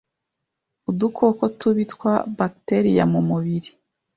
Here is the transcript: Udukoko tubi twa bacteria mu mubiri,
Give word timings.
Udukoko 0.89 1.43
tubi 1.59 1.83
twa 1.93 2.13
bacteria 2.37 3.03
mu 3.11 3.21
mubiri, 3.29 3.69